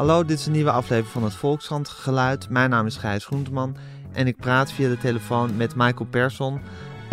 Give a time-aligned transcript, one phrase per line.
[0.00, 2.48] Hallo, dit is een nieuwe aflevering van het Volkskrant Geluid.
[2.48, 3.76] Mijn naam is Gijs Groenteman
[4.12, 6.60] en ik praat via de telefoon met Michael Persson,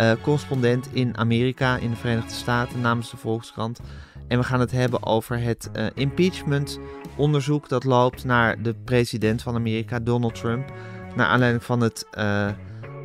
[0.00, 3.80] uh, correspondent in Amerika, in de Verenigde Staten, namens de Volkskrant.
[4.28, 9.54] En we gaan het hebben over het uh, impeachment-onderzoek dat loopt naar de president van
[9.54, 10.72] Amerika, Donald Trump.
[11.16, 12.50] Naar aanleiding van het, uh,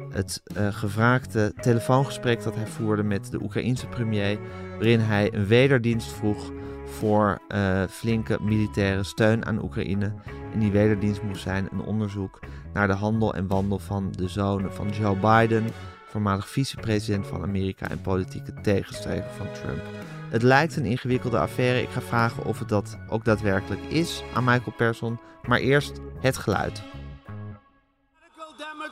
[0.10, 4.38] het gevraagde telefoongesprek dat hij voerde met de Oekraïense premier,
[4.78, 6.52] waarin hij een wederdienst vroeg
[6.94, 10.14] voor uh, flinke militaire steun aan Oekraïne.
[10.54, 12.40] En die wederdienst moest zijn een onderzoek
[12.74, 15.66] naar de handel en wandel van de zonen van Joe Biden,
[16.06, 19.82] voormalig vicepresident van Amerika en politieke tegenstrever van Trump.
[20.30, 21.82] Het lijkt een ingewikkelde affaire.
[21.82, 25.20] Ik ga vragen of het dat ook daadwerkelijk is aan Michael Persson.
[25.48, 26.84] Maar eerst het geluid.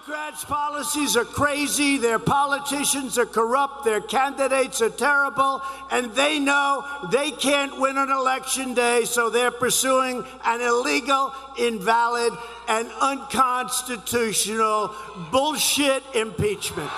[0.02, 5.62] Democrats' policies are crazy, their politicians are corrupt, their candidates are terrible,
[5.92, 12.34] and they know they can't win an election day, so they're pursuing an illegal, invalid,
[12.68, 14.90] and unconstitutional
[15.32, 16.92] bullshit impeachment.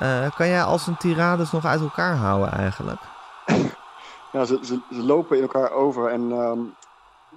[0.00, 3.00] Uh, kan jij als een tirades nog uit elkaar houden eigenlijk?
[4.32, 6.74] Ja, ze, ze, ze lopen in elkaar over en um,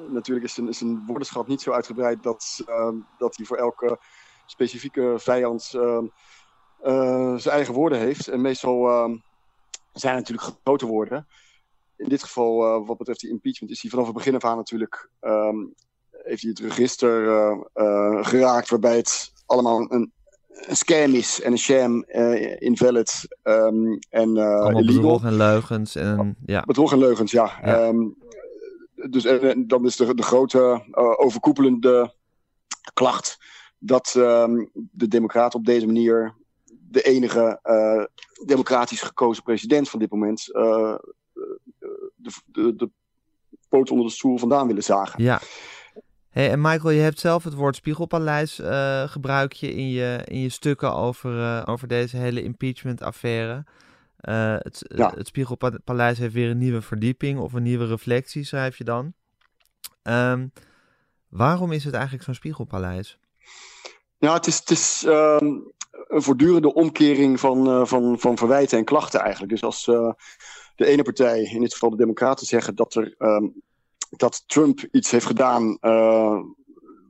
[0.07, 3.99] natuurlijk is een, is een woordenschat niet zo uitgebreid dat, um, dat hij voor elke
[4.47, 6.01] specifieke vijand uh,
[6.85, 8.27] uh, zijn eigen woorden heeft.
[8.27, 9.15] En meestal uh,
[9.93, 11.27] zijn natuurlijk grote woorden.
[11.97, 14.57] In dit geval, eh, wat betreft die impeachment, is hij vanaf het begin af aan
[14.57, 15.09] natuurlijk.
[15.21, 15.73] Um,
[16.11, 17.27] heeft hij het register
[17.73, 20.11] eh, geraakt waarbij het allemaal een,
[20.49, 22.03] een scam is en een sham,
[22.59, 24.33] invalid um, en
[24.85, 25.95] bedrog en leugens.
[25.95, 26.61] En, ja.
[26.61, 27.51] Bedrog en leugens, ja.
[27.63, 27.87] ja.
[27.87, 28.15] Um,
[29.09, 30.83] dus en, en, dan is de, de grote
[31.17, 32.13] overkoepelende
[32.93, 33.37] klacht
[33.79, 36.35] dat um, de Democraten op deze manier
[36.89, 38.03] de enige uh,
[38.47, 40.95] democratisch gekozen president van dit moment uh,
[42.15, 42.89] de, de, de
[43.69, 45.23] poot onder de stoel vandaan willen zagen.
[45.23, 45.41] Ja.
[46.29, 50.39] Hey, en Michael, je hebt zelf het woord Spiegelpaleis uh, gebruik je in je, in
[50.39, 53.65] je stukken over, over deze hele impeachment-affaire.
[54.17, 55.13] het, ja.
[55.15, 59.13] het Spiegelpaleis heeft weer een nieuwe verdieping of een nieuwe reflectie, schrijf je dan.
[60.03, 60.51] Um,
[61.29, 63.19] waarom is het eigenlijk zo'n Spiegelpaleis?
[64.17, 65.71] Ja, het is, het is um,
[66.07, 69.51] een voortdurende omkering van, uh, van, van verwijten en klachten eigenlijk.
[69.51, 70.11] Dus als uh,
[70.75, 73.61] de ene partij, in dit geval de Democraten, zeggen dat, er, um,
[74.09, 76.39] dat Trump iets heeft gedaan uh,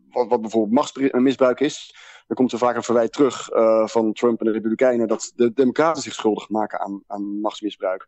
[0.09, 1.95] wat, wat bijvoorbeeld machtsmisbruik is,
[2.27, 3.49] dan komt er vaak een verwijt terug
[3.89, 8.05] van Trump en de Republikeinen dat de Democraten zich schuldig maken aan, aan machtsmisbruik.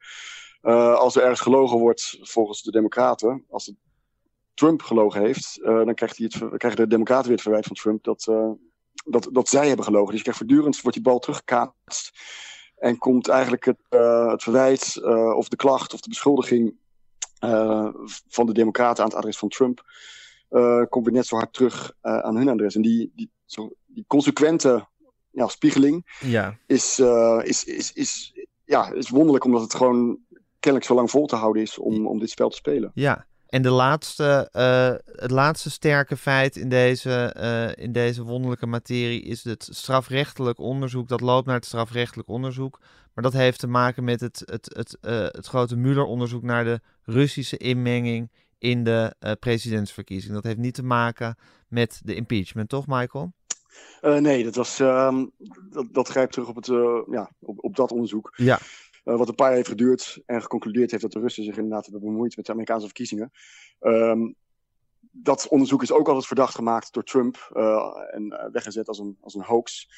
[0.95, 3.73] als er ergens gelogen wordt volgens de Democraten, als
[4.59, 8.03] Trump gelogen heeft, dan krijgt hij het, krijgen de Democraten weer het verwijt van Trump
[8.03, 8.31] dat
[9.05, 10.07] dat, dat zij hebben gelogen.
[10.07, 12.11] Dus je krijgt voortdurend, wordt die bal teruggekaatst.
[12.77, 15.01] En komt eigenlijk het, uh, het verwijt
[15.35, 16.75] of de klacht of de beschuldiging
[18.27, 19.83] van de democraten aan het adres van Trump...
[20.89, 22.75] komt weer net zo hard terug aan hun adres.
[22.75, 24.87] En die, die, zo, die consequente
[25.31, 26.57] ja, spiegeling ja.
[26.65, 26.99] Is,
[27.43, 28.33] is, is, is,
[28.65, 29.43] ja, is wonderlijk...
[29.43, 30.19] omdat het gewoon
[30.59, 32.91] kennelijk zo lang vol te houden is om, om dit spel te spelen.
[32.93, 38.65] Ja, en de laatste, uh, het laatste sterke feit in deze, uh, in deze wonderlijke
[38.65, 41.07] materie is het strafrechtelijk onderzoek.
[41.07, 42.79] Dat loopt naar het strafrechtelijk onderzoek.
[43.13, 46.79] Maar dat heeft te maken met het, het, het, uh, het grote Mueller-onderzoek naar de
[47.03, 50.33] Russische inmenging in de presidentsverkiezing.
[50.33, 51.37] Dat heeft niet te maken
[51.67, 53.33] met de impeachment, toch, Michael?
[54.01, 55.31] nee, dat, was, um,
[55.69, 56.65] dat, dat grijpt terug op, het,
[57.11, 58.33] ja, op, op dat onderzoek.
[58.35, 58.59] Ja.
[59.09, 61.83] Uh, wat een paar jaar heeft geduurd en geconcludeerd heeft dat de Russen zich inderdaad
[61.83, 63.31] hebben bemoeid met de Amerikaanse verkiezingen.
[63.79, 64.35] Um,
[65.11, 69.35] dat onderzoek is ook altijd verdacht gemaakt door Trump uh, en weggezet als een, als
[69.35, 69.89] een hoax.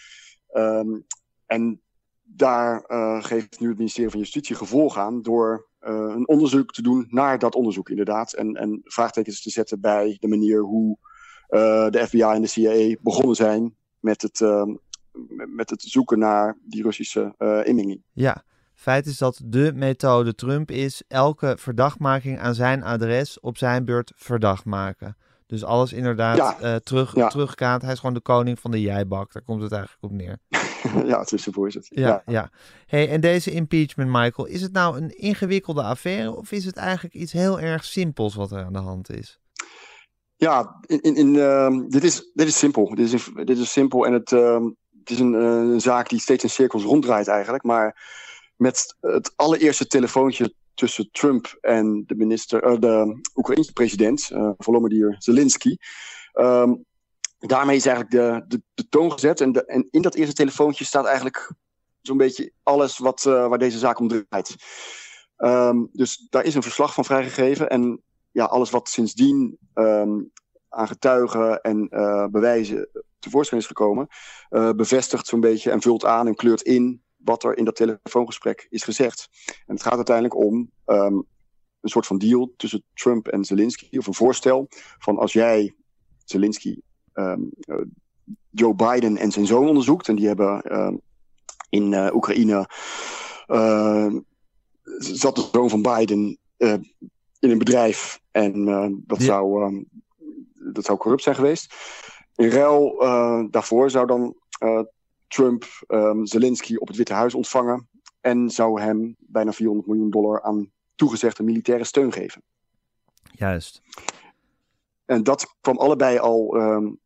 [0.54, 1.06] Um,
[1.46, 1.82] en
[2.24, 2.84] daar
[3.24, 7.56] geeft nu het ministerie van Justitie gevolg aan door een onderzoek te doen naar dat
[7.56, 8.34] onderzoek inderdaad.
[8.34, 10.98] En, en vraagtekens te zetten bij de manier hoe
[11.90, 14.40] de FBI en de CIA begonnen zijn met het,
[15.48, 17.36] met het zoeken naar die Russische
[17.66, 18.02] inmenging.
[18.14, 18.44] Ja,
[18.81, 24.11] Feit is dat de methode Trump is elke verdachtmaking aan zijn adres op zijn beurt
[24.16, 25.17] verdacht maken.
[25.46, 26.58] Dus alles inderdaad ja.
[26.61, 27.28] uh, terug, ja.
[27.28, 27.82] terugkaat.
[27.82, 29.34] Hij is gewoon de koning van de jijbak.
[29.34, 30.38] Daar komt het eigenlijk op neer.
[31.11, 31.88] ja, het is is het.
[31.90, 32.22] Ja, ja.
[32.26, 32.50] ja.
[32.85, 37.16] Hey, en deze impeachment, Michael, is het nou een ingewikkelde affaire of is het eigenlijk
[37.16, 39.40] iets heel erg simpels wat er aan de hand is?
[40.35, 42.96] Ja, in, in, in uh, dit, is, dit is simpel.
[42.96, 44.66] Dit is, dit is simpel en het, uh,
[45.00, 47.64] het is een, een zaak die steeds in cirkels ronddraait eigenlijk.
[47.64, 47.96] Maar
[48.61, 55.16] met het allereerste telefoontje tussen Trump en de minister, uh, de Oekraïnse president, uh, Volodymyr
[55.17, 55.78] Zelensky.
[56.34, 56.85] Um,
[57.40, 58.16] daarmee is eigenlijk
[58.49, 59.41] de, de, toon gezet.
[59.41, 61.53] En, en, in dat eerste telefoontje staat eigenlijk
[62.02, 64.55] zo'n beetje alles wat, uh, waar deze zaak om draait.
[65.37, 67.69] Um, dus daar is een verslag van vrijgegeven.
[67.69, 70.19] En ja, alles wat sindsdien ehm,
[70.69, 71.87] aan getuigen en
[72.31, 74.08] bewijzen tevoorschijn is gekomen,
[74.75, 78.84] bevestigt zo'n beetje en vult aan en kleurt in wat er in dat telefoongesprek is
[78.84, 79.29] gezegd.
[79.46, 81.26] En het gaat uiteindelijk om um,
[81.82, 84.68] een soort van deal tussen Trump en Zelensky, of een voorstel
[85.00, 85.76] van als jij
[86.26, 86.78] Zelensky
[87.14, 87.82] um, uh,
[88.50, 90.91] Joe Biden en zijn zoon onderzoekt, en die hebben uh,
[91.70, 92.70] in uh, Oekraïne
[94.97, 96.38] zat de zoon van Biden
[97.40, 98.66] in een bedrijf en
[99.08, 99.26] dat, ja.
[99.26, 99.90] zou, um,
[100.73, 101.76] dat zou corrupt zijn geweest.
[102.35, 102.97] In ruil
[103.50, 104.35] daarvoor zou dan
[105.32, 107.88] Trump um, Zelensky op het Witte Huis ontvangen
[108.22, 112.42] en zou hem bijna 400 miljoen dollar aan toegezegde militaire steun geven.
[113.32, 113.82] Juist.
[115.06, 117.00] En dat kwam allebei al um,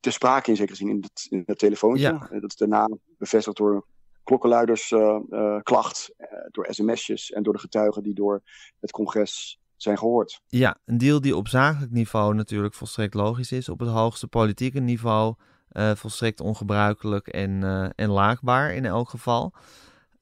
[0.00, 2.02] ter sprake in zekere zin in het, in telefoontje.
[2.02, 2.28] Ja.
[2.40, 2.88] Dat is daarna
[3.18, 3.86] bevestigd door
[4.24, 8.42] klokkenluiders uh, uh, klacht, uh, door sms'jes en door de getuigen die door
[8.80, 10.40] het congres zijn gehoord.
[10.46, 13.68] Ja, een deal die op zakelijk niveau natuurlijk volstrekt logisch is.
[13.68, 15.34] Op het hoogste politieke niveau
[15.72, 17.62] volstrekt ongebruikelijk en,
[17.96, 19.52] en laakbaar in elk geval.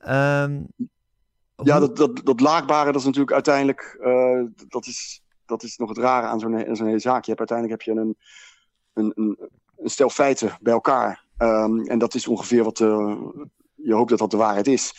[0.08, 0.66] Um,
[1.62, 5.88] ja, dat, dat, dat laagbare, dat is natuurlijk uiteindelijk, uh, dat, is, dat is nog
[5.88, 7.24] het rare aan zo'n zo'n hele zaak.
[7.24, 8.16] Je hebt, uiteindelijk heb je een,
[8.92, 11.24] een, een, een stel feiten bij elkaar.
[11.38, 14.94] Um, en dat is ongeveer wat, je hoopt dat dat de waarheid is.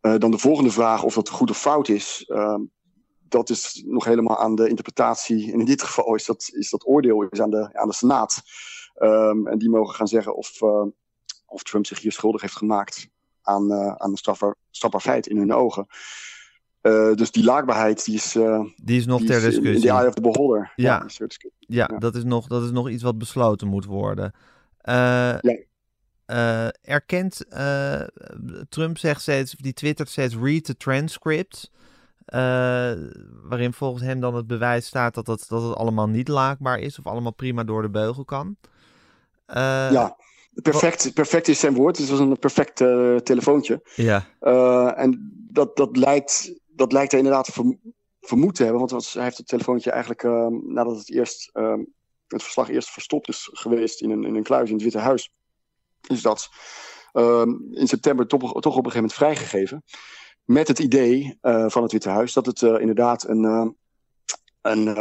[0.00, 2.60] Dan de volgende vraag, of dat goed of fout is, ehm,
[3.28, 5.52] dat is nog helemaal aan de interpretatie.
[5.52, 8.42] En in dit geval is dat, is dat oordeel is aan, de, aan de Senaat.
[9.02, 10.62] Um, en die mogen gaan zeggen of,
[11.46, 13.08] of Trump zich hier schuldig heeft gemaakt
[13.42, 15.86] aan, uh, aan een strafbaar, strafbaar feit in hun ogen.
[16.82, 19.74] Uh, dus die laakbaarheid, die is, uh, die is nog die ter is discussie.
[19.74, 20.72] In the eye of the beholder.
[20.76, 21.26] Ja, ja,
[21.58, 24.34] ja, ja, Dat, is nog, dat is nog iets wat besloten moet worden.
[24.82, 25.40] ja.
[26.82, 27.44] erkent
[28.68, 31.70] Trump zegt steeds, die twittert steeds read the transcript.
[33.42, 36.98] waarin volgens hem dan het bewijs staat dat het, dat het allemaal niet laakbaar is
[36.98, 38.56] of allemaal prima door de beugel kan.
[39.52, 40.16] Ja.
[40.62, 41.98] Perfect, perfect is zijn woord.
[41.98, 43.82] Het was een perfect uh, telefoontje.
[43.94, 44.26] Ja.
[44.40, 47.50] Uh, en dat, dat, lijkt, dat lijkt hij inderdaad
[48.20, 48.78] vermoed te hebben.
[48.78, 51.78] Want was, hij heeft het telefoontje eigenlijk uh, nadat het, eerst, ehm,
[52.28, 55.32] het verslag eerst verstopt is geweest in een, in een kluis in het Witte Huis.
[56.06, 56.48] Is dat
[57.12, 59.84] ehm, in september toch, toch op een gegeven moment vrijgegeven.
[60.44, 63.76] Met het idee eh, van het Witte Huis dat het inderdaad een,
[64.60, 64.94] een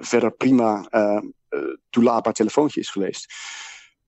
[0.00, 0.88] verder prima
[1.90, 3.34] toelaatbaar telefoontje is geweest.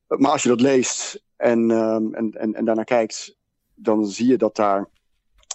[0.06, 3.36] Maar als je dat leest en, um, en, en, en daarnaar kijkt,
[3.74, 4.88] dan zie je dat, daar,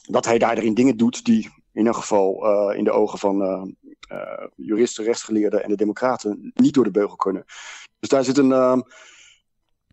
[0.08, 3.64] dat hij daarin dingen doet die in ieder geval uh, in de ogen van uh,
[4.12, 7.46] uh, juristen, rechtsgeleerden en de democraten niet door de beugel kunnen.
[8.00, 8.82] Dus daar zit een, ehm,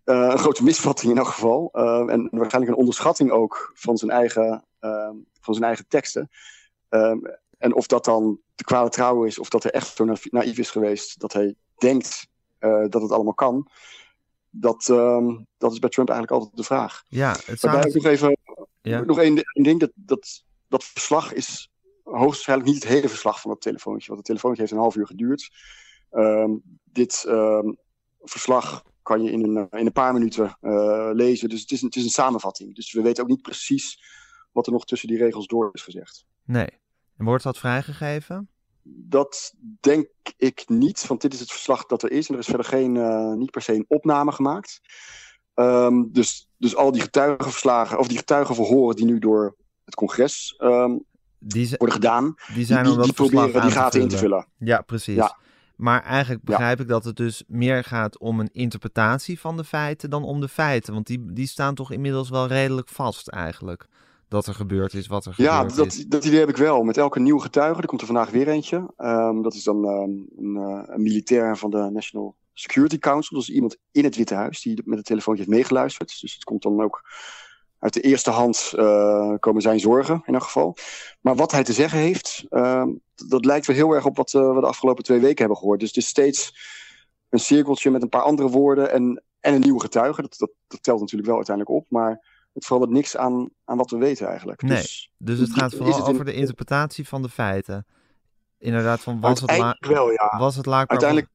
[0.04, 1.68] een grote misvatting in elk geval.
[1.72, 4.64] Ehm, en waarschijnlijk een onderschatting ook van zijn eigen,
[5.40, 6.30] van zijn eigen teksten.
[7.58, 10.70] en of dat dan de kwade trouw is, of dat hij echt zo naïef is
[10.70, 12.28] geweest dat hij denkt
[12.88, 13.68] dat het allemaal kan
[14.60, 17.02] dat, uh, dat is bij Trump eigenlijk altijd de vraag.
[17.08, 18.36] Ja, het Waarbij nog even
[18.82, 19.00] ja.
[19.00, 19.80] nog één, ding.
[19.80, 21.70] Dat, dat, dat verslag is
[22.02, 24.06] hoogstwaarschijnlijk niet het hele verslag van dat telefoontje.
[24.06, 25.50] Want het telefoontje heeft een half uur geduurd.
[26.10, 27.78] Um, dit um,
[28.22, 31.48] verslag kan je in een, in een paar minuten uh, lezen.
[31.48, 32.74] Dus het is, een, het is een samenvatting.
[32.74, 34.02] Dus we weten ook niet precies
[34.52, 36.24] wat er nog tussen die regels door is gezegd.
[36.44, 36.68] Nee.
[37.16, 38.50] En wordt dat vrijgegeven?
[38.88, 42.28] Dat denk ik niet, want dit is het verslag dat er is.
[42.28, 44.80] En er is verder geen, uh, niet per se een opname gemaakt.
[45.54, 51.04] Um, dus, dus al die getuigenverslagen, of die getuigenverhoren die nu door het congres um,
[51.38, 54.46] die worden gedaan, die, zijn die, die, die proberen die gaten in te vullen.
[54.58, 55.14] Ja, precies.
[55.14, 55.38] Ja.
[55.76, 56.84] Maar eigenlijk begrijp ja.
[56.84, 60.48] ik dat het dus meer gaat om een interpretatie van de feiten dan om de
[60.48, 60.92] feiten.
[60.92, 63.86] Want die, die staan toch inmiddels wel redelijk vast eigenlijk
[64.28, 65.96] dat er gebeurd is wat er ja, gebeurd dat, is.
[65.96, 66.82] Ja, dat idee heb ik wel.
[66.82, 68.90] Met elke nieuwe getuige, er komt er vandaag weer eentje.
[68.98, 73.36] Um, dat is dan um, een, uh, een, militair van de National Security Council.
[73.36, 76.20] Dus iemand in het Witte Huis die met het telefoontje heeft meegeluisterd.
[76.20, 77.02] Dus het komt dan ook
[77.78, 80.76] uit de eerste hand uh, komen zijn zorgen in elk geval.
[81.20, 84.54] Maar wat hij te zeggen heeft, uh, dat lijkt wel heel erg op wat uh,
[84.54, 85.80] we de afgelopen twee weken hebben gehoord.
[85.80, 86.54] Dus het is steeds
[87.28, 90.22] een cirkeltje met een paar andere woorden en, en een nieuwe getuige.
[90.22, 93.90] Dat, dat, dat telt natuurlijk wel uiteindelijk op, maar het verandert niks aan, aan wat
[93.90, 94.62] we weten eigenlijk.
[94.62, 97.86] Nee, dus, dus het gaat vooral het over de interpretatie van de feiten.
[98.58, 100.38] Inderdaad, van was het, la wel, ja.
[100.38, 100.90] was het laakbaar?
[100.90, 101.30] Uiteindelijk...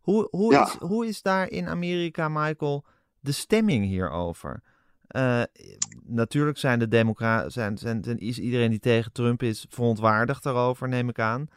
[0.00, 0.66] Hoe, hoe, ja.
[0.66, 2.84] is, hoe is daar in Amerika, Michael,
[3.20, 4.62] de stemming hierover?
[5.16, 5.42] Uh,
[6.02, 10.88] natuurlijk zijn de democraten, zijn, zijn, zijn, is iedereen die tegen Trump is verontwaardigd daarover,
[10.88, 11.48] neem ik aan.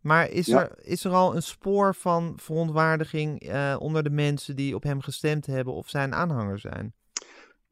[0.00, 0.60] Maar is, ja.
[0.60, 5.00] er, is er al een spoor van verontwaardiging uh, onder de mensen die op hem
[5.00, 6.94] gestemd hebben of zijn aanhanger zijn?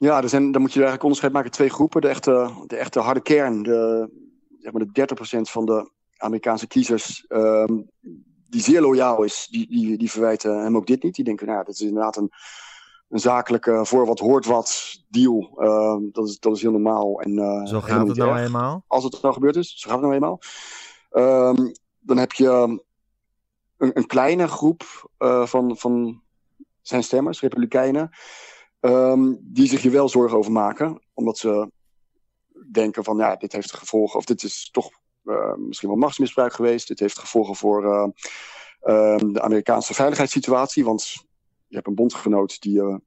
[0.00, 2.00] Ja, er zijn, dan moet je eigenlijk onderscheid maken twee groepen.
[2.00, 4.10] De echte, de echte harde kern, de,
[4.58, 5.06] zeg maar de
[5.38, 7.80] 30% van de Amerikaanse kiezers, ehm,
[8.48, 11.14] die zeer loyaal is, die, die, die verwijten hem ook dit niet.
[11.14, 12.30] Die denken, nou, dat is inderdaad een,
[13.08, 15.52] een zakelijke voor wat hoort wat deal.
[15.56, 17.20] Ehm, dat, is, dat is heel normaal.
[17.20, 18.84] En, uh, zo gaat het nou eenmaal.
[18.86, 20.40] Als het nou gebeurd is, zo gaat het nou eenmaal.
[21.10, 22.48] Ehm, dan heb je
[23.76, 26.22] een, een kleine groep uh, van, van
[26.82, 28.10] zijn stemmers, republikeinen,
[28.80, 31.02] um, die zich hier wel zorgen over maken.
[31.14, 31.70] Omdat ze
[32.72, 34.90] denken van, ja, dit heeft gevolgen, of dit is toch
[35.24, 36.88] uh, misschien wel machtsmisbruik geweest.
[36.88, 38.08] Dit heeft gevolgen voor uh,
[39.16, 40.84] de Amerikaanse veiligheidssituatie.
[40.84, 41.14] Want
[41.66, 43.00] je hebt een bondgenoot die je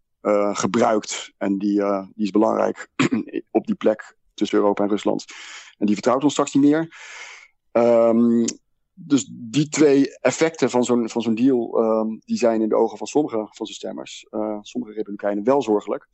[0.54, 1.82] gebruikt en die,
[2.14, 2.90] die is belangrijk
[3.52, 5.26] op die plek tussen Europa en Rusland.
[5.78, 6.96] En die vertrouwt ons straks niet meer.
[7.72, 8.46] Um,
[8.94, 12.98] dus die twee effecten van zo'n, van zo'n deal, um, die zijn in de ogen
[12.98, 16.08] van sommige van zijn stemmers, uh, sommige republikeinen, wel zorgelijk.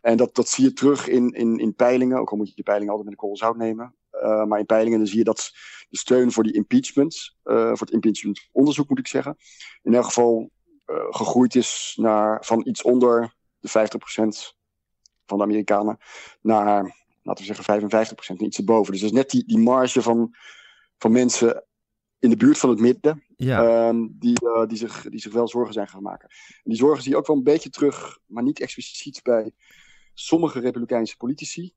[0.00, 2.64] En dat, dat zie je terug in, in, in peilingen, ook al moet je die
[2.64, 3.94] peilingen altijd met een korrel zout nemen.
[4.12, 5.50] Uh, maar in peilingen dan zie je dat
[5.88, 9.36] de steun voor die impeachment, uh, voor het impeachment onderzoek moet ik zeggen,
[9.82, 10.50] in elk geval
[11.10, 13.72] gegroeid is naar, van iets onder de 50%
[15.26, 15.98] van de Amerikanen
[16.40, 18.92] naar, laten we zeggen, 55%, iets erboven.
[18.92, 20.34] Dus dat is net die, die marge van,
[20.98, 21.64] van mensen
[22.20, 23.24] in de buurt van het midden.
[23.36, 23.88] Ja.
[23.88, 26.28] Um, die, uh, die, zich, die zich wel zorgen zijn gaan maken.
[26.28, 29.52] En die zorgen zie je ook wel een beetje terug, maar niet expliciet bij
[30.14, 31.72] sommige Republikeinse politici.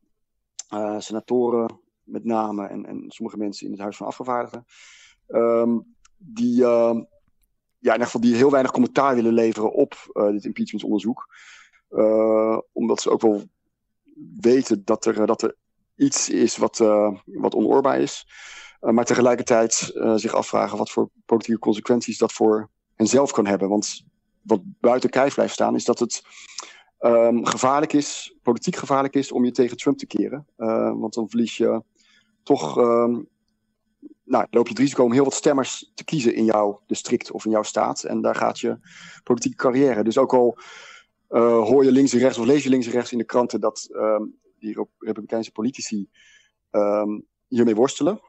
[0.73, 4.65] Uh, senatoren met name en, en sommige mensen in het Huis van Afgevaardigden.
[5.27, 6.93] Um, die, uh,
[7.79, 9.95] ja, in ieder geval die heel weinig commentaar willen leveren op
[10.31, 11.27] dit impeachmentonderzoek.
[12.71, 13.43] omdat ze ook wel
[14.39, 15.55] weten dat er, dat er
[15.95, 16.77] iets is wat,
[17.25, 18.25] wat onoorbaar is.
[18.83, 23.69] Eh, maar tegelijkertijd uh, zich afvragen wat voor politieke consequenties dat voor henzelf kan hebben.
[23.69, 24.03] Want
[24.41, 26.23] wat buiten kijf blijft staan is dat het
[26.99, 30.47] um, gevaarlijk is, politiek gevaarlijk is om je tegen Trump te keren.
[30.57, 31.83] Uh, want dan verlies je
[32.43, 33.27] toch, um,
[34.23, 37.45] nou, loop je het risico om heel wat stemmers te kiezen in jouw district of
[37.45, 38.03] in jouw staat.
[38.03, 38.77] En daar gaat je
[39.23, 40.03] politieke carrière.
[40.03, 40.57] Dus ook al
[41.37, 43.89] hoor je links en rechts of lees je links en rechts in de kranten dat
[43.91, 46.09] um, die Republikeinse politici
[47.47, 48.19] hiermee worstelen.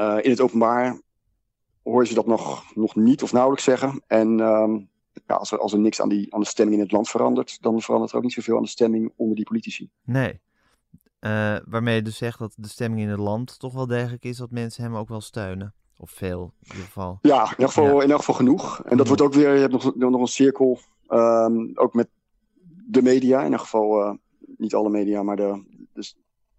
[0.00, 1.00] Uh, in het openbaar
[1.82, 4.02] hoor je ze dat nog, nog niet of nauwelijks zeggen.
[4.06, 4.88] En um,
[5.26, 7.62] ja, als, er, als er niks aan, die, aan de stemming in het land verandert,
[7.62, 9.90] dan verandert er ook niet zoveel aan de stemming onder die politici.
[10.04, 10.40] Nee.
[11.20, 14.36] Uh, waarmee je dus zegt dat de stemming in het land toch wel degelijk is
[14.36, 15.74] dat mensen hem ook wel steunen.
[15.96, 17.18] Of veel, in ieder geval.
[17.22, 18.02] Ja, in ieder geval, ja.
[18.02, 18.82] in elk geval genoeg.
[18.84, 20.78] En dat wordt ook weer, je hebt nog, nog een cirkel,
[21.08, 22.08] um, ook met
[22.86, 23.38] de media.
[23.38, 24.14] In ieder geval, uh,
[24.56, 26.16] niet alle media, maar de, dus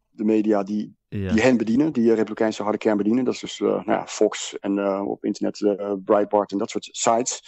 [0.10, 1.32] de media die, ja.
[1.32, 3.26] die hen bedienen, die Republikeinse harde kern bedienen.
[3.26, 5.64] Dat is dus uh, nou ja, Fox en uh, op internet
[6.06, 7.44] Breitbart en dat soort sites.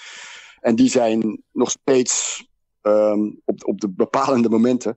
[0.59, 2.45] En die zijn nog steeds
[2.81, 4.95] um, op, op de bepalende momenten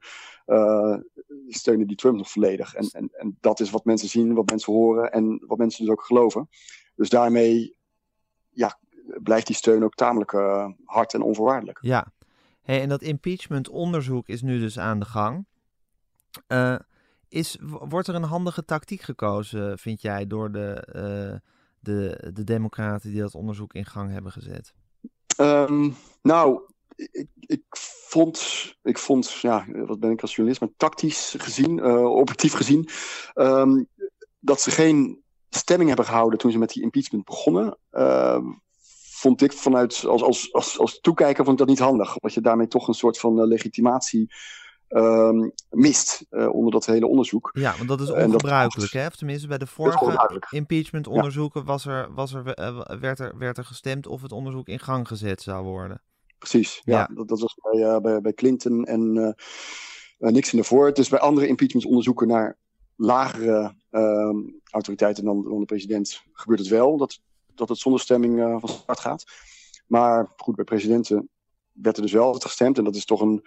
[1.48, 2.74] steunen die Trump nog volledig.
[2.74, 5.92] En, en, en dat is wat mensen zien, wat mensen horen en wat mensen dus
[5.92, 6.48] ook geloven.
[6.94, 7.76] Dus daarmee
[8.50, 8.78] ja,
[9.22, 10.32] blijft die steun ook tamelijk
[10.84, 11.78] hard en onvoorwaardelijk.
[11.80, 12.12] Ja,
[12.62, 15.46] hey, en dat impeachment onderzoek is nu dus aan de gang.
[16.48, 16.76] Uh,
[17.28, 21.38] is, wordt er een handige tactiek gekozen, vind jij, door de, uh,
[21.80, 24.74] de, de democraten die dat onderzoek in gang hebben gezet?
[25.40, 26.60] Um, nou,
[27.40, 27.62] ik,
[28.08, 28.40] vond,
[28.82, 32.88] ik vond, ja, wat ben ik als journalist, maar tactisch gezien, uh, objectief gezien,
[33.34, 33.88] um,
[34.38, 37.78] dat ze geen stemming hebben gehouden toen ze met die impeachment begonnen.
[37.92, 38.38] Uh,
[39.10, 42.08] vond ik vanuit, als, als, als, als toekijker, vond ik dat niet handig.
[42.08, 44.34] Omdat je daarmee toch een soort van legitimatie
[44.88, 47.50] um, mist uh, onder dat hele onderzoek.
[47.52, 49.06] Ja, want dat is ongebruikelijk, dat, hè?
[49.06, 51.66] Of tenminste, bij de vorige impeachment-onderzoeken ja.
[51.66, 55.08] was er, was er, uh, werd, er, werd er gestemd of het onderzoek in gang
[55.08, 56.02] gezet zou worden.
[56.38, 56.98] Precies, ja.
[56.98, 57.14] ja.
[57.14, 59.34] Dat, dat, was bij, uh, bij, bij Clinton en
[60.18, 60.92] Nixon ervoor.
[60.92, 62.58] Dus bij andere impeachment-onderzoeken naar
[62.96, 64.36] lagere ehm,
[64.70, 67.20] autoriteiten dan, dan, de president gebeurt het wel, dat,
[67.54, 69.24] dat het zonder stemming van start gaat.
[69.86, 71.28] Maar goed, bij presidenten
[71.72, 73.44] werd er dus wel gestemd en dat is toch een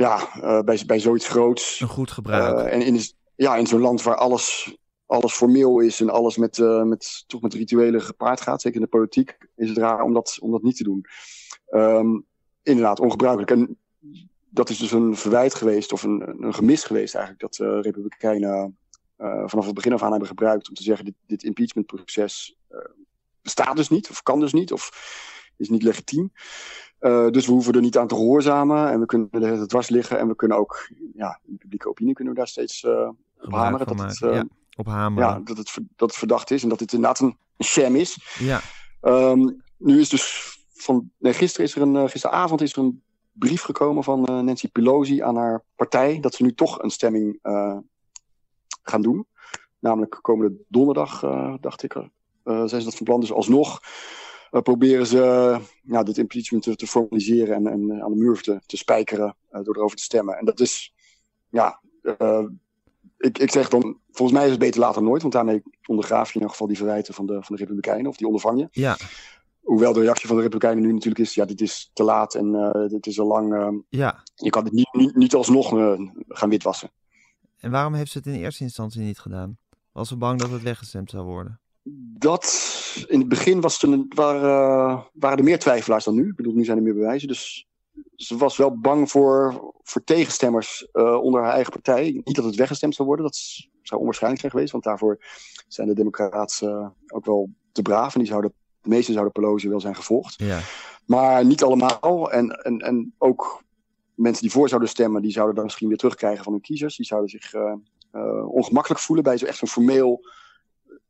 [0.00, 1.80] ja, uh, bij, bij zoiets groots.
[1.80, 2.66] Een goed gebruik.
[2.66, 3.00] Uh, en in,
[3.34, 4.76] ja, in zo'n land waar alles,
[5.06, 8.84] alles formeel is en alles met, uh, met, toch met rituelen gepaard gaat, zeker in
[8.84, 11.04] de politiek, is het raar om dat, om dat niet te doen.
[11.70, 12.26] Um,
[12.62, 13.50] inderdaad, ongebruikelijk.
[13.50, 13.78] En
[14.48, 18.78] dat is dus een verwijt geweest, of een, een gemis geweest eigenlijk, dat Republikeinen
[19.44, 22.56] vanaf het begin af aan hebben gebruikt om te zeggen: dit, dit impeachmentproces
[23.42, 24.90] bestaat dus niet, of kan dus niet, of
[25.56, 26.32] is niet legitiem.
[27.00, 30.18] Uh, dus we hoeven er niet aan te gehoorzamen en we kunnen er dwars liggen
[30.18, 33.08] en we kunnen ook, ja, in de publieke opinie kunnen we daar steeds uh,
[33.40, 33.86] op hameren.
[33.86, 34.44] Dat het, uh, ja,
[34.76, 35.28] op hameren.
[35.28, 38.36] Ja, dat het, dat het verdacht is en dat het inderdaad een, sham is.
[38.38, 38.60] Ja.
[39.02, 43.02] Um, nu is dus van, nee, gisteren is er een, gisteravond is er een
[43.32, 47.38] brief gekomen van Nancy Pelosi aan haar partij dat ze nu toch een stemming
[48.82, 49.26] gaan doen.
[49.78, 51.20] Namelijk komende donderdag,
[51.60, 51.92] dacht ik,
[52.44, 53.20] zijn ze dat van plan.
[53.20, 53.80] Dus alsnog
[54.50, 58.76] proberen ze nou, dit impeachment te, te formaliseren en, en, aan de muur te, te
[58.76, 60.36] spijkeren door erover te stemmen.
[60.36, 60.94] En dat is,
[61.48, 61.80] ja,
[63.20, 66.34] ik, ik zeg dan, volgens mij is het beter later nooit, want daarmee ondergraaf je
[66.34, 68.68] in ieder geval die verwijten van de, van de Republikeinen, of die ondervang je.
[68.70, 68.96] Ja.
[69.60, 72.54] Hoewel de reactie van de Republikeinen nu natuurlijk is, ja, dit is te laat en
[72.54, 73.54] uh, dit is al lang.
[73.54, 74.22] Uh, ja.
[74.34, 76.90] Je kan het niet, niet, niet alsnog uh, gaan witwassen.
[77.56, 79.58] En waarom heeft ze het in eerste instantie niet gedaan?
[79.92, 81.60] Was ze bang dat het weggestemd zou worden?
[82.18, 82.74] Dat,
[83.08, 86.28] in het begin was waren, waren er meer twijfelaars dan nu.
[86.28, 87.28] Ik bedoel, nu zijn er meer bewijzen.
[87.28, 87.68] Dus
[88.14, 90.88] ze was wel bang voor, voor tegenstemmers
[91.20, 92.20] onder haar eigen partij.
[92.24, 93.36] Niet dat het weggestemd zou worden, dat
[93.82, 94.72] zou onwaarschijnlijk zijn geweest.
[94.72, 95.24] Want daarvoor
[95.68, 98.12] zijn de Democraten ook wel te braaf.
[98.14, 100.34] En die zouden de meesten zouden Pelosi wel zijn gevolgd.
[100.36, 100.60] Ja.
[101.06, 102.32] Maar niet allemaal.
[102.32, 103.62] En, en, en ook
[104.14, 106.96] mensen die voor zouden stemmen, die zouden dan misschien weer terugkrijgen van hun kiezers.
[106.96, 107.72] Die zouden zich uh,
[108.12, 110.20] uh, ongemakkelijk voelen bij zo echt zo'n formeel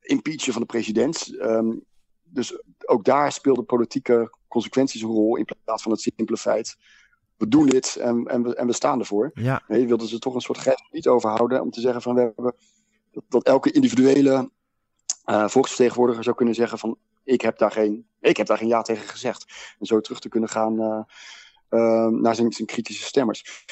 [0.01, 1.33] impeachen van de president.
[1.41, 1.85] Um,
[2.23, 6.77] dus ook daar speelden politieke consequenties een rol in plaats van het simpele feit.
[7.37, 9.31] We doen dit en, en, we, en we staan ervoor.
[9.35, 9.63] Ja.
[9.69, 12.55] Nee, wilden ze toch een soort grijs gebied overhouden om te zeggen van we hebben
[13.11, 14.51] dat, dat elke individuele
[15.27, 18.83] uh, volksvertegenwoordiger zou kunnen zeggen van ik heb daar geen, ik heb daar geen ja
[18.83, 19.75] tegen gezegd.
[19.79, 21.03] En zo terug te kunnen gaan uh,
[21.71, 23.65] uh, naar zijn, zijn, kritische stemmers.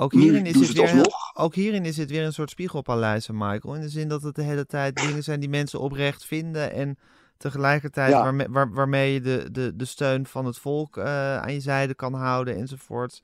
[0.00, 3.74] Ook hierin, is het weer, ook hierin is het weer een soort spiegelpaleis, Michael.
[3.74, 6.72] In de zin dat het de hele tijd dingen zijn die mensen oprecht vinden.
[6.72, 6.98] En
[7.36, 8.22] tegelijkertijd ja.
[8.22, 11.94] waarmee, waar, waarmee je de, de, de steun van het volk uh, aan je zijde
[11.94, 13.22] kan houden enzovoort.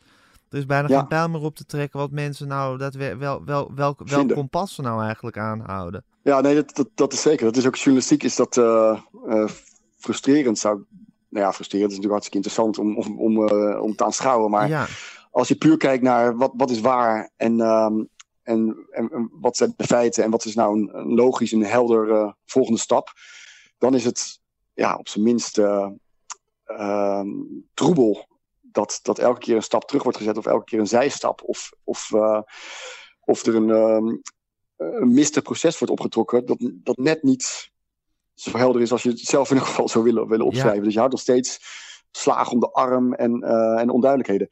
[0.51, 0.99] Er is bijna ja.
[0.99, 4.33] geen pijl meer op te trekken wat mensen nou, dat wel, wel, wel, welk, welk
[4.33, 6.05] kompas ze nou eigenlijk aanhouden.
[6.23, 7.45] Ja, nee, dat, dat, dat is zeker.
[7.45, 9.49] Dat is ook journalistiek, is dat uh, uh,
[9.97, 10.59] frustrerend.
[10.59, 10.85] Zou,
[11.29, 14.51] nou ja, frustrerend is natuurlijk hartstikke interessant om, om, om, om te aanschouwen.
[14.51, 14.87] Maar ja.
[15.35, 18.09] Als je puur kijkt naar wat, wat is waar en, um,
[18.43, 21.63] en, en, en, wat zijn de feiten en wat is nou een, een logisch en
[21.63, 23.13] helder volgende stap,
[23.79, 24.41] dan is het
[24.75, 25.61] ja, op zijn minst
[27.75, 28.27] troebel
[28.61, 31.43] dat, dat elke keer een stap terug wordt gezet of elke keer een zijstap.
[31.45, 32.41] Of, of, uh,
[33.21, 34.23] of er een, um,
[34.77, 37.73] een mistig proces wordt opgetrokken dat, dat net niet
[38.35, 40.79] zo helder is als je het zelf in ieder geval zou willen, willen opschrijven.
[40.79, 40.85] Ja.
[40.85, 41.61] Dus je houdt nog steeds
[42.11, 43.43] slagen om de arm en,
[43.79, 44.49] en onduidelijkheden.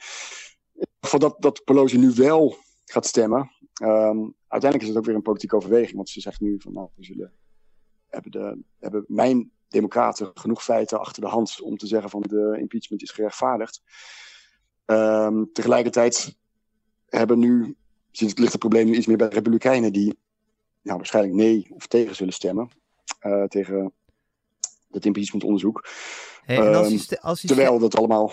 [1.07, 3.51] Voordat dat Pelosi nu wel gaat stemmen,
[3.83, 5.97] um, uiteindelijk is het ook weer een politieke overweging.
[5.97, 7.33] Want ze zegt nu van nou, we zullen
[8.07, 12.57] hebben, de, hebben mijn democraten genoeg feiten achter de hand om te zeggen van de
[12.59, 13.83] impeachment is gerechtvaardigd.
[14.87, 16.37] Um, tegelijkertijd
[17.07, 17.77] hebben nu,
[18.11, 20.19] sinds ligt het probleem nu iets meer bij de republikeinen die
[20.83, 22.71] nou, waarschijnlijk nee of tegen zullen stemmen.
[23.23, 23.93] Uh, tegen
[24.91, 25.89] het impeachmentonderzoek.
[26.43, 28.33] Hey, als die als terwijl dat allemaal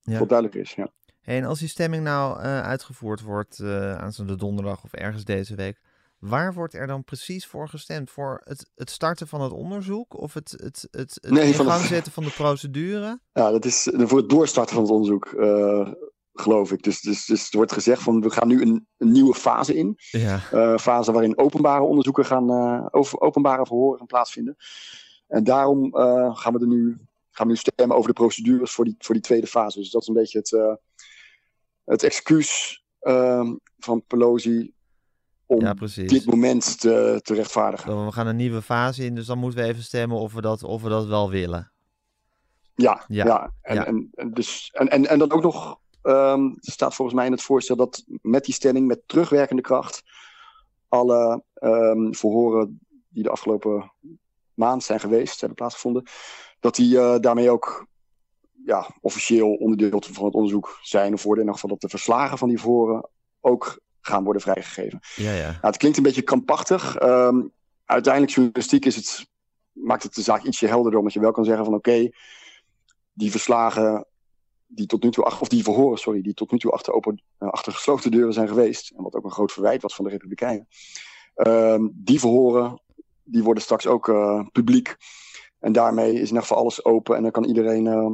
[0.00, 0.24] ja.
[0.24, 0.74] duidelijk is.
[0.74, 0.92] Ja.
[1.20, 5.54] Hey, en als die stemming nou uh, uitgevoerd wordt uh, aanstaande donderdag of ergens deze
[5.54, 5.80] week,
[6.20, 8.10] Waar wordt er dan precies voor gestemd?
[8.10, 11.84] Voor het, het starten van het onderzoek of het, het, het, het nee, in gang
[11.84, 13.20] zetten van de procedure?
[13.32, 15.92] Ja, dat is voor het doorstarten van het onderzoek, uh,
[16.32, 16.82] geloof ik.
[16.82, 19.98] Dus, dus, dus er wordt gezegd van we gaan nu een, een nieuwe fase in.
[20.10, 20.40] Ja.
[20.52, 24.56] Uh, fase waarin openbare onderzoeken gaan, uh, over, openbare verhoren gaan plaatsvinden.
[25.26, 25.94] En daarom
[26.34, 26.98] gaan, we er nu,
[27.30, 29.78] gaan we nu stemmen over de procedures voor die, voor die tweede fase.
[29.78, 30.78] Dus dat is een beetje het,
[31.90, 32.82] het excuus
[33.78, 34.72] van Pelosi
[35.46, 35.74] om ja,
[36.06, 38.04] dit moment te, te rechtvaardigen.
[38.04, 40.62] We gaan een nieuwe fase in, dus dan moeten we even stemmen of we dat,
[40.62, 41.72] of we dat wel willen.
[42.74, 43.24] Ja, ja.
[43.24, 43.52] ja.
[43.62, 43.86] En, ja.
[43.86, 47.42] En, en, dus, en, en, en dan ook nog, um, staat volgens mij in het
[47.42, 50.02] voorstel dat met die stemming, met terugwerkende kracht,
[50.88, 53.92] alle um, verhoren die de afgelopen
[54.54, 56.02] maand zijn geweest, hebben plaatsgevonden,
[56.60, 57.86] dat die uh, daarmee ook
[58.64, 61.12] ja, officieel onderdeel van het onderzoek zijn.
[61.12, 63.08] Of worden in ieder geval dat de verslagen van die verhoren
[63.40, 65.00] ook gaan worden vrijgegeven.
[65.16, 65.46] Ja, ja.
[65.46, 67.02] Nou, het klinkt een beetje krampachtig.
[67.02, 67.52] Um,
[67.84, 69.26] uiteindelijk, journalistiek is het,
[69.72, 72.12] maakt het de zaak ietsje helderder, omdat je wel kan zeggen van oké, okay,
[73.12, 74.04] die verslagen
[74.66, 77.22] die tot nu toe achter, of die verhoren, sorry, die tot nu toe achter, open,
[77.38, 80.10] uh, achter gesloten deuren zijn geweest, en wat ook een groot verwijt was van de
[80.10, 80.68] Republikeinen,
[81.34, 82.80] um, die verhoren,
[83.24, 84.96] die worden straks ook uh, publiek.
[85.58, 88.10] En daarmee is in ieder geval alles open en dan kan iedereen uh,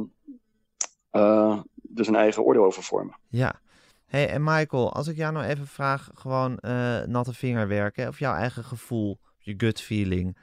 [1.11, 1.59] uh,
[1.95, 3.17] er zijn eigen oordeel over vormen.
[3.27, 3.59] Ja,
[4.05, 8.33] hey, en Michael, als ik jou nou even vraag, gewoon uh, natte vingerwerken, of jouw
[8.33, 10.37] eigen gevoel, je gut feeling.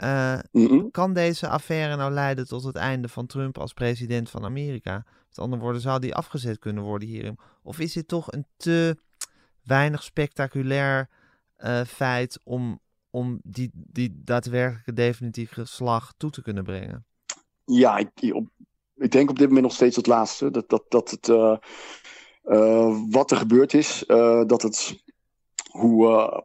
[0.00, 0.90] Uh, mm -hmm.
[0.90, 5.04] Kan deze affaire nou leiden tot het einde van Trump als president van Amerika?
[5.28, 7.38] Met andere woorden, zou die afgezet kunnen worden hierin?
[7.62, 8.96] Of is dit toch een te
[9.62, 11.08] weinig spectaculair
[11.58, 17.06] uh, feit om, om die, die daadwerkelijke definitieve slag toe te kunnen brengen?
[17.64, 18.10] Ja, ik,
[18.96, 20.50] ik denk op dit moment nog steeds het laatste.
[20.50, 21.28] Dat, dat, dat het.
[21.28, 21.56] Uh,
[22.44, 25.04] uh, wat er gebeurd is, uh, dat het
[25.70, 26.44] hoe,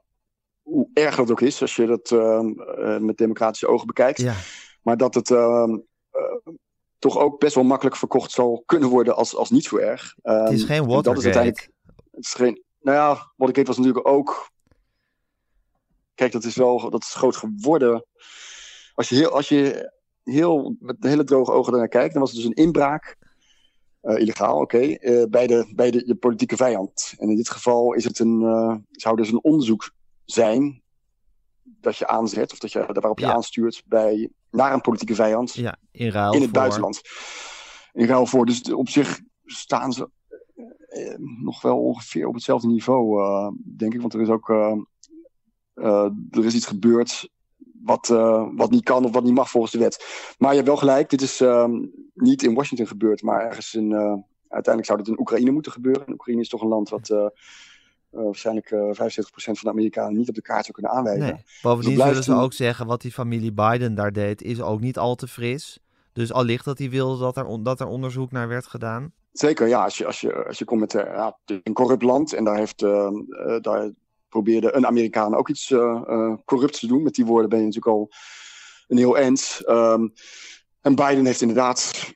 [0.62, 4.22] hoe erg dat ook is, als je dat ehm, eh, met democratische ogen bekijkt.
[4.22, 4.36] Ja.
[4.82, 5.78] Maar dat het ehm,
[6.12, 6.54] eh,
[7.00, 10.16] toch ook best wel makkelijk verkocht zal kunnen worden als, als niet zo erg.
[10.22, 11.24] Het is Ehm, geen en dat is Watergate.
[11.24, 11.70] uiteindelijk.
[12.12, 12.64] Het is geen.
[12.82, 14.50] Nou ja, wat ik weet was natuurlijk ook.
[16.16, 18.06] Kijk, dat is wel dat is groot geworden.
[18.94, 19.92] Als je heel, als je
[20.24, 23.18] heel met hele droge ogen daarnaar kijkt, dan was het dus een inbraak.
[24.02, 27.14] eh, illegaal, oké, eh, bij, de, bij de, je politieke vijand.
[27.18, 29.92] En in dit geval is het een, eh, zou dus een onderzoek
[30.26, 30.82] zijn
[31.64, 33.34] dat je aanzet, of dat je, waarop je Ja.
[33.34, 37.02] aanstuurt bij, naar een politieke vijand Ja, in ruil in het voor- buitenland.
[37.94, 38.46] In ruil voor.
[38.46, 40.10] Dus op zich staan ze
[41.44, 43.22] nog wel ongeveer op hetzelfde niveau,
[43.78, 44.02] denk ik.
[44.02, 44.50] Want er is ook
[46.32, 47.30] er is iets gebeurd
[47.84, 50.06] wat, eh, wat niet kan of wat niet mag volgens de wet.
[50.38, 51.72] Maar je hebt wel gelijk, dit is ehm,
[52.14, 53.92] niet in Washington gebeurd, maar ergens in.
[53.92, 54.14] eh,
[54.50, 56.06] uiteindelijk zou dit in Oekraïne moeten gebeuren.
[56.06, 57.10] En Oekraïne is toch een land wat.
[57.10, 57.26] eh,
[58.10, 61.24] waarschijnlijk eh 75% van de Amerikanen niet op de kaart zou kunnen aanwijzen.
[61.24, 61.44] Nee.
[61.62, 64.80] Bovendien blijft zullen ze een- ook zeggen, wat die familie Biden daar deed, is ook
[64.80, 65.80] niet al te fris.
[66.14, 69.12] Dus allicht dat hij wilde dat er, dat er onderzoek naar werd gedaan.
[69.32, 69.84] Zeker, ja.
[69.84, 70.94] Als je, als je, als je komt met
[71.64, 72.80] een corrupt land en daar, heeft,
[73.62, 73.92] daar
[74.32, 77.04] probeerde een Amerikaan ook iets eh eh, corrupts te doen.
[77.04, 78.10] Met die woorden ben je natuurlijk al
[78.88, 79.62] een heel eind.
[79.66, 80.08] Ehm,
[80.82, 82.14] en Biden heeft inderdaad,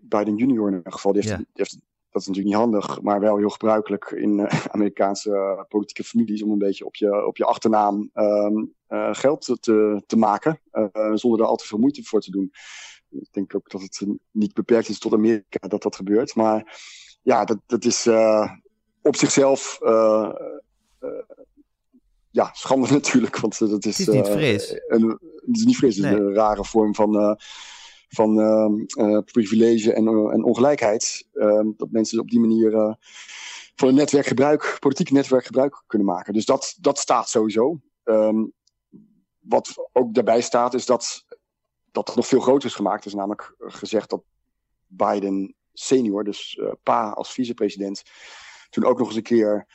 [0.00, 1.78] Biden junior in ieder geval, die heeft, die heeft-
[2.10, 6.50] dat is natuurlijk niet handig, maar wel heel gebruikelijk in eh, Amerikaanse politieke families om
[6.50, 10.60] een beetje op je, op je achternaam ehm, eh, geld te, te maken,
[11.14, 12.52] zonder er al te veel moeite voor te doen.
[13.10, 16.34] Ik denk ook dat het niet beperkt is tot Amerika dat dat gebeurt.
[16.34, 16.80] Maar
[17.22, 18.08] ja, dat, dat is
[19.02, 19.78] op zichzelf
[22.30, 23.36] ja, schande natuurlijk.
[23.38, 24.80] Want eh, dat is, Het is niet eh, fris.
[24.88, 25.08] een,
[25.46, 25.96] het is niet fris.
[25.96, 27.34] Het is een rare vorm van, eh,
[28.08, 31.26] van eh, eh, privilege en, eh, en ongelijkheid.
[31.32, 32.94] eh, dat mensen op die manier eh,
[33.74, 36.32] van een netwerk gebruik, politiek netwerk gebruik kunnen maken.
[36.32, 37.80] Dus dat, dat staat sowieso.
[38.04, 38.44] Ehm,
[39.40, 41.24] wat ook daarbij staat, is dat
[41.92, 43.00] dat het nog veel groter is gemaakt.
[43.00, 44.22] Er is namelijk gezegd dat
[44.86, 48.02] Biden senior, dus eh, pa als vicepresident,
[48.70, 49.66] toen ook nog eens een keer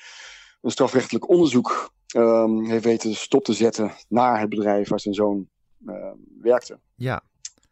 [0.62, 5.48] een strafrechtelijk onderzoek ehm, heeft weten stop te zetten naar het bedrijf waar zijn zoon
[5.86, 6.80] eh, werkte.
[6.96, 7.22] Ja,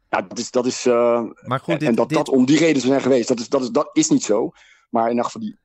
[0.09, 0.51] Ja, dat is.
[0.51, 3.01] Dat is eh, maar goed, en, dit, en dat dit- dat om die reden zijn
[3.01, 4.51] geweest, dat is, dat is, dat is niet zo.
[4.89, 5.57] Maar in ieder geval die,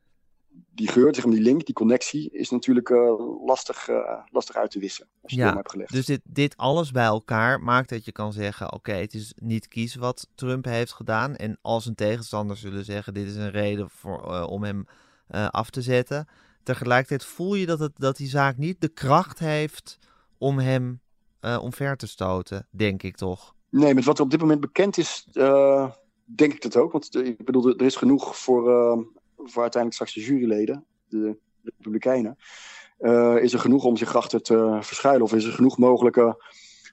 [0.75, 4.71] die geur, zeg maar, die link, die connectie, is natuurlijk eh, lastig, eh, lastig uit
[4.71, 5.07] te wissen.
[5.23, 5.93] Als je Ja, hebt gelegd.
[5.93, 9.69] Dus dit, dit alles bij elkaar maakt dat je kan zeggen: oké, het is niet
[9.69, 11.37] kies wat Trump heeft gedaan.
[11.37, 14.87] En als een tegenstander zullen zeggen: dit is een reden voor, om hem
[15.51, 16.29] af te zetten.
[16.63, 19.99] Tegelijkertijd voel je dat, het, dat die zaak niet de kracht heeft
[20.39, 21.01] om hem
[21.41, 23.55] eh, omver te stoten, denk ik toch.
[23.69, 25.91] Nee, met wat er op dit moment bekend is, eh,
[26.25, 26.93] denk ik dat ook.
[26.93, 28.63] Want eh, ik bedoel, er is genoeg voor,
[29.37, 31.37] voor uiteindelijk straks de juryleden, de,
[31.77, 32.37] Republikeinen.
[33.43, 35.23] Is er genoeg om zich achter te verschuilen?
[35.23, 36.45] Of is er genoeg mogelijke,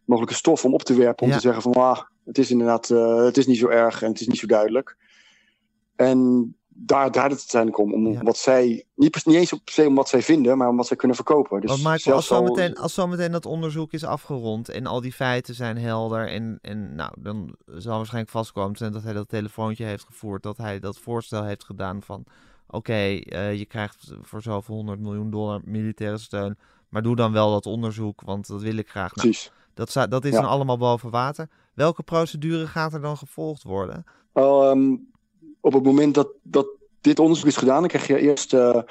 [0.05, 1.35] mogelijke stof om op te werpen om Ja.
[1.35, 2.87] te zeggen van ah, het is inderdaad,
[3.25, 4.97] het is niet zo erg en het is niet zo duidelijk.
[5.95, 7.93] En daar draait het uiteindelijk om.
[7.93, 8.21] Om Ja.
[8.23, 10.97] wat zij, niet, niet eens op se om wat zij vinden, maar om wat zij
[10.97, 11.61] kunnen verkopen.
[11.61, 15.11] Dus Want Michael, als al- zometeen, als zometeen dat onderzoek is afgerond en al die
[15.13, 19.85] feiten zijn helder en, en nou, dan zal waarschijnlijk vastkomen zijn dat hij dat telefoontje
[19.85, 22.23] heeft gevoerd, dat hij dat voorstel heeft gedaan van
[22.67, 26.57] oké, eh, je krijgt voor zoveel 100 miljoen dollar militaire steun,
[26.89, 29.15] maar doe dan wel dat onderzoek, want dat wil ik graag.
[29.15, 29.51] Nou, Precies.
[29.73, 30.41] dat, dat is Ja.
[30.41, 31.49] dan allemaal boven water.
[31.73, 34.03] Welke procedure gaat er dan gevolgd worden?
[34.33, 34.95] Ehm,
[35.61, 36.67] op het moment dat, dat
[37.01, 38.81] dit onderzoek is gedaan, dan krijg je eerst eh,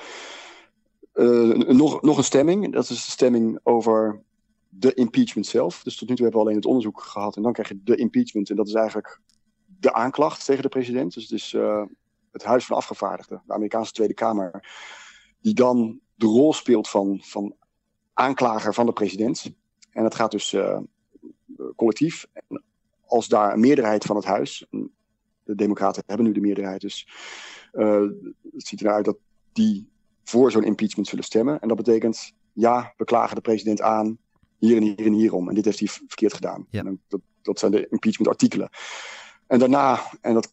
[1.13, 2.73] eh, nog, nog een stemming.
[2.73, 4.23] Dat is de stemming over
[4.69, 5.83] de impeachment zelf.
[5.83, 7.37] Dus tot nu toe hebben we alleen het onderzoek gehad.
[7.37, 8.51] En dan krijg je de impeachment.
[8.51, 9.21] En dat is eigenlijk
[9.67, 11.15] de aanklacht tegen de president.
[11.15, 11.85] Dus het is eh,
[12.33, 14.69] het Huis van Afgevaardigden, de Amerikaanse Tweede Kamer,
[15.41, 17.55] die dan de rol speelt van, van
[18.13, 19.51] aanklager van de president.
[19.91, 20.57] En dat gaat dus
[21.77, 22.27] collectief.
[22.33, 22.63] En
[23.07, 24.67] als daar een meerderheid van het huis,
[25.49, 27.09] de Democraten hebben nu de meerderheid, dus
[27.73, 28.05] eh,
[28.53, 29.17] het ziet eruit dat
[29.53, 29.89] die
[30.25, 31.61] voor zo'n impeachment zullen stemmen.
[31.61, 34.19] En dat betekent, ja, we klagen de president aan,
[34.59, 35.49] hier en hier en hierom.
[35.49, 36.67] En dit heeft hij verkeerd gedaan.
[36.71, 36.79] Ja.
[36.79, 38.69] En dan- dat, dat zijn de impeachment artikelen.
[39.47, 40.53] En daarna, en dat,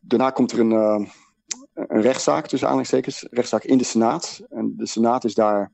[0.00, 1.10] daarna komt er een, eh,
[1.74, 4.40] een rechtszaak, tussen aanhalingstekens, rechtszaak in de Senaat.
[4.48, 5.72] En de Senaat is daar,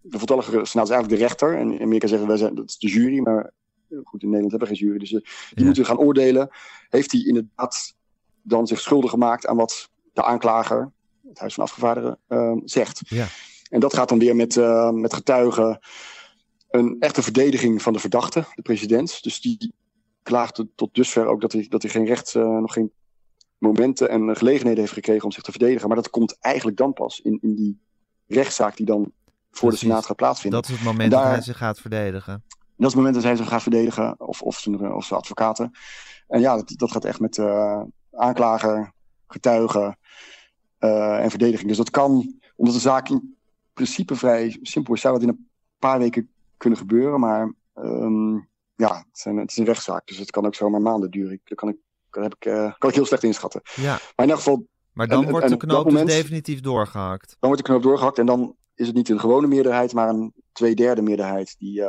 [0.00, 1.56] de voltallige Senaat is eigenlijk de rechter.
[1.56, 3.52] En in Amerika zeggen wij, dat is de jury, maar
[4.04, 4.98] goed, in Nederland hebben we geen jury.
[4.98, 5.64] Dus eh, die Ja.
[5.64, 6.48] moeten gaan oordelen.
[6.88, 7.94] Heeft hij inderdaad
[8.42, 10.92] dan zich schuldig gemaakt aan wat de aanklager,
[11.28, 13.00] het Huis van Afgevaardigden, eh, zegt?
[13.08, 13.26] Ja.
[13.70, 15.78] En dat gaat dan weer met, eh, met getuigen
[16.70, 19.22] een echte verdediging van de verdachte, de president.
[19.22, 19.72] Dus die
[20.22, 22.92] klaagde tot dusver ook dat hij, dat hij geen recht, eh, nog geen
[23.58, 25.86] momenten en gelegenheden heeft gekregen om zich te verdedigen.
[25.86, 27.78] Maar dat komt eigenlijk dan pas in, in die
[28.26, 29.12] rechtszaak die dan
[29.50, 29.76] voor de.
[29.76, 30.60] Senaat gaat plaatsvinden.
[30.60, 32.44] Dat is het moment Daar- dat hij zich gaat verdedigen.
[32.76, 35.72] Dat is het moment dat hij zich gaat verdedigen, of, of, zijn, of zijn advocaten.
[36.28, 38.92] En ja, dat, dat gaat echt met eh, aanklager,
[39.26, 39.98] getuigen
[40.78, 41.68] eh, en verdediging.
[41.68, 43.36] Dus dat kan, omdat de zaak in
[43.72, 47.20] principe vrij simpel is, zou dat in een paar weken kunnen gebeuren.
[47.20, 48.34] Maar ehm,
[48.74, 51.32] ja, het, zijn, het is een rechtszaak, dus het kan ook zomaar maanden duren.
[51.32, 51.76] Ik- Dat kan ik,
[52.10, 53.60] heb ik, eh, kan ik heel slecht inschatten.
[53.74, 57.28] Ja, Maar in ieder geval, maar dan En- wordt en de knoop dus definitief doorgehakt.
[57.40, 60.32] dan wordt de knoop doorgehakt en dan is het niet een gewone meerderheid, maar een
[60.52, 61.82] tweederde meerderheid die,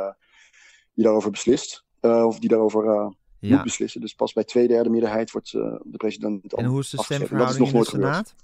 [0.98, 1.84] die daarover beslist.
[2.00, 3.08] Eh, of die daarover eh,
[3.38, 4.00] moet beslissen.
[4.00, 7.38] Dus pas bij tweederde meerderheid wordt eh, de president En hoe is de afgeschreven.
[7.38, 8.26] Dat is stemverhouding nog in de nooit gebeurd.
[8.26, 8.34] Senaat?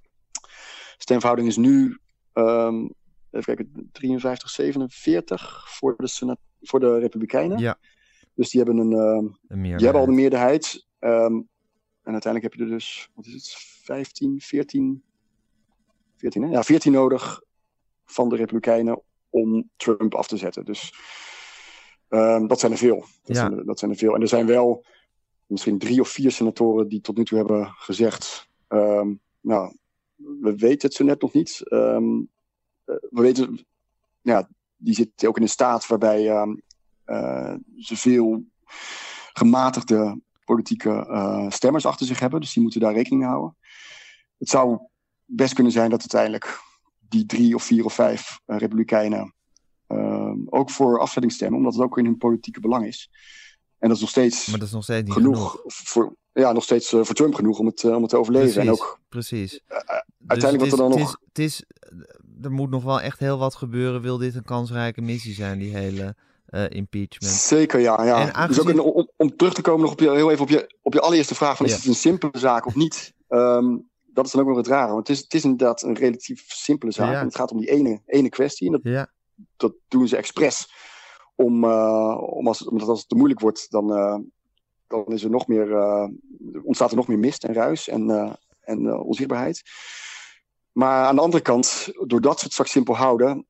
[0.99, 1.99] Stemverhouding is nu
[2.33, 2.89] ehm,
[3.31, 7.59] even kijken, 53, 47 voor de, voor de Republikeinen.
[7.59, 7.79] Ja,
[8.35, 10.87] Dus die hebben, een, ehm, een die hebben al de meerderheid.
[10.99, 11.35] Ehm,
[12.03, 15.03] en uiteindelijk heb je er dus, wat is het, 15, 14,
[16.17, 16.49] 14, hè?
[16.49, 17.43] Ja, 14 nodig
[18.05, 20.65] van de Republikeinen om Trump af te zetten.
[20.65, 20.93] Dus
[22.09, 22.99] ehm, dat zijn er veel.
[22.99, 23.35] Dat, Ja.
[23.35, 24.15] zijn er, dat zijn er veel.
[24.15, 24.85] En er zijn wel
[25.47, 29.77] misschien drie of vier senatoren die tot nu toe hebben gezegd: ehm, Nou,
[30.17, 31.61] we weten het zo net nog niet.
[31.65, 32.21] Ehm,
[32.85, 33.67] eh, we weten,
[34.21, 36.29] ja, die zitten ook in een staat waarbij
[37.05, 38.45] eh, ze veel
[39.33, 42.41] gematigde politieke eh, stemmers achter zich hebben.
[42.41, 43.57] Dus die moeten daar rekening mee houden.
[44.39, 44.79] Het zou
[45.25, 46.59] best kunnen zijn dat uiteindelijk
[47.09, 49.35] die drie of vier of vijf republikeinen
[50.47, 53.11] ook voor afzetting stemmen, omdat het ook in hun politieke belang is.
[53.79, 55.63] En dat is nog steeds Maar dat is nog steeds niet genoeg, genoeg.
[55.67, 58.61] Voor, ja, nog steeds eh, voor Trump genoeg om het, eh, om het te overleven.
[58.61, 59.51] En Precies, ook precies.
[59.51, 59.63] Dus
[60.27, 61.65] uiteindelijk wat er dan het is, het is,
[62.43, 64.01] er moet nog wel echt heel wat gebeuren.
[64.01, 66.15] Wil dit een kansrijke missie zijn, die hele
[66.47, 67.33] eh, impeachment?
[67.35, 68.05] Zeker, ja.
[68.05, 68.33] ja.
[68.35, 70.49] En Dus ook een- om, om terug te komen nog op je, heel even op
[70.51, 71.73] je, op je allereerste vraag: van, Ja.
[71.73, 73.13] is het een simpele zaak of niet?
[73.29, 73.77] Ehm,
[74.07, 74.93] dat is dan ook nog het rare.
[74.93, 77.13] Want het is, het is inderdaad een relatief simpele zaak.
[77.13, 77.19] Ja.
[77.21, 78.67] En het gaat om die ene, ene kwestie.
[78.67, 79.13] En dat, Ja,
[79.57, 80.73] dat doen ze expres.
[81.35, 84.19] Om, eh, om als, omdat als het te moeilijk wordt, dan, eh,
[84.87, 86.09] dan is er nog meer, eh,
[86.63, 89.63] ontstaat er nog meer mist en ruis en, en onzichtbaarheid.
[90.73, 93.47] Maar aan de andere kant, doordat ze het straks simpel houden,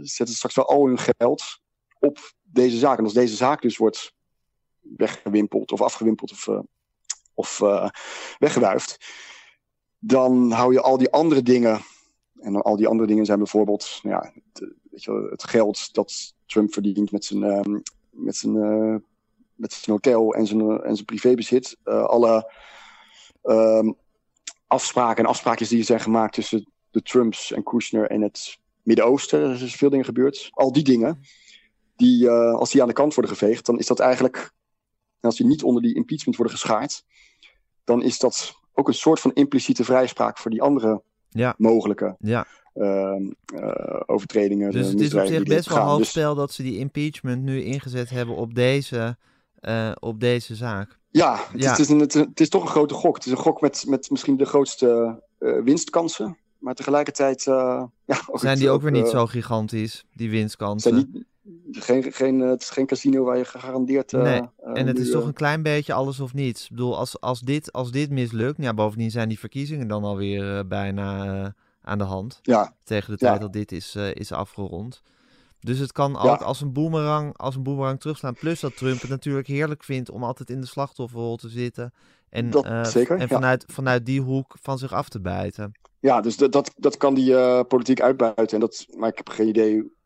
[0.00, 1.60] zetten ze straks wel al hun geld
[1.98, 2.98] op deze zaak.
[2.98, 4.12] En als deze zaak dus wordt
[4.96, 6.60] weggewimpeld of afgewimpeld of, eh,
[7.34, 7.88] of eh,
[8.38, 8.98] weggewuifd,
[9.98, 11.80] dan hou je al die andere dingen.
[12.40, 15.94] En al die andere dingen zijn bijvoorbeeld nou ja, het, weet je, wel, het geld
[15.94, 17.78] dat Trump verdient met zijn, ehm,
[18.10, 18.96] met zijn, eh,
[19.54, 21.76] met zijn hotel en zijn, eh, en zijn privébezit.
[21.84, 22.52] Eh, alle
[23.42, 23.92] ehm,
[24.66, 29.40] afspraken en afspraakjes die zijn gemaakt tussen de Trumps en Kushner en het Midden-Oosten.
[29.40, 30.48] Er is veel dingen gebeurd.
[30.50, 31.20] Al die dingen,
[31.96, 34.52] die, als die aan de kant worden geveegd, dan is dat eigenlijk,
[35.20, 37.04] als die niet onder die impeachment worden geschaard,
[37.84, 42.46] dan is dat ook een soort van impliciete vrijspraak voor die andere ja, mogelijke ja.
[42.78, 43.22] Ehm,
[43.62, 44.70] eh, overtredingen.
[44.70, 47.62] Dus eh, het is op zich best wel hoog Dus- dat ze die impeachment nu
[47.62, 49.16] ingezet hebben op deze,
[49.60, 50.98] eh, op deze zaak.
[51.10, 51.64] Ja, het, Ja.
[51.64, 53.14] Is, het, is een, het, het is toch een grote gok.
[53.16, 55.22] Het is een gok met, met misschien de grootste
[55.64, 56.36] winstkansen.
[56.58, 57.42] Maar tegelijkertijd.
[57.44, 57.90] ja,
[58.30, 61.26] ook Zijn die ook weer niet zo gigantisch, die winstkansen?
[61.70, 64.12] geen, geen, het is geen casino waar je gegarandeerd.
[64.12, 64.40] eh, Nee,
[64.74, 66.64] En het nu, is toch een klein beetje alles of niets.
[66.64, 70.66] Ik bedoel, als, als, dit, als dit mislukt, ja, bovendien zijn die verkiezingen dan alweer
[70.66, 71.54] bijna
[71.88, 72.38] aan de hand.
[72.42, 73.28] Ja, Tegen de Ja.
[73.28, 75.02] tijd dat dit is, eh, is afgerond.
[75.60, 76.34] Dus het kan Ja.
[76.34, 78.34] als een boemerang, als een boemerang terugslaan.
[78.34, 81.92] Plus dat Trump het natuurlijk heerlijk vindt om altijd in de slachtofferrol te zitten.
[82.28, 83.26] En, Dat eh, zeker, en ja.
[83.26, 85.72] vanuit, vanuit die hoek van zich af te bijten.
[86.00, 88.48] ja, dus dat, dat, dat kan die eh, politiek uitbuiten.
[88.50, 89.96] En dat, maar ik heb geen idee.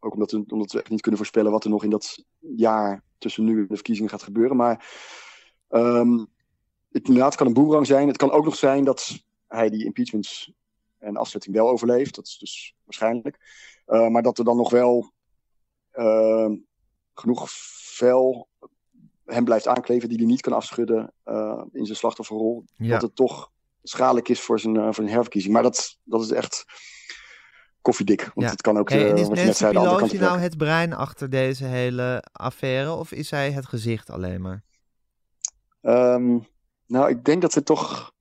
[0.00, 3.02] Ook omdat we, omdat we echt niet kunnen voorspellen wat er nog in dat jaar
[3.18, 4.56] tussen nu en de verkiezingen gaat gebeuren.
[4.56, 4.86] Maar
[5.68, 6.18] ehm,
[6.90, 8.08] het inderdaad kan een boemerang zijn.
[8.08, 10.52] Het kan ook nog zijn dat hij die impeachments
[10.98, 12.14] en afzetting wel overleeft.
[12.14, 13.38] Dat is dus waarschijnlijk.
[13.86, 15.12] Eh, maar dat er dan nog wel
[15.90, 16.56] ehm,
[17.14, 18.48] genoeg vel
[19.24, 22.64] hem blijft aankleven die hij niet kan afschudden eh, in zijn slachtofferrol.
[22.76, 22.88] Ja.
[22.88, 23.50] Dat het toch
[23.82, 25.52] schadelijk is voor zijn, eh, voor zijn herverkiezing.
[25.54, 26.64] Maar dat, dat is echt
[27.80, 28.20] koffiedik.
[28.20, 28.50] Want Ja.
[28.50, 31.64] het kan ook, Hey, eh, en is Nancy Pelosi op nou het brein achter deze
[31.64, 32.92] hele affaire?
[32.92, 34.62] Of is zij het gezicht alleen maar?
[35.80, 36.38] Ehm,
[36.86, 38.12] nou, ik denk dat ze toch...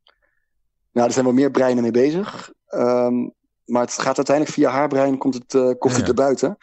[0.98, 2.54] Nou, er zijn wel meer breinen mee bezig.
[2.68, 3.30] Ehm,
[3.66, 6.00] maar het gaat uiteindelijk via haar brein, komt het, komt Ja.
[6.00, 6.58] het er buiten.